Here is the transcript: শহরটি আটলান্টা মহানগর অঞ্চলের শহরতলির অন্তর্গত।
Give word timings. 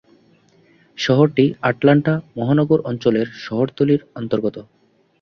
শহরটি 0.97 1.45
আটলান্টা 1.61 2.13
মহানগর 2.37 2.79
অঞ্চলের 2.89 3.27
শহরতলির 3.45 4.01
অন্তর্গত। 4.15 4.55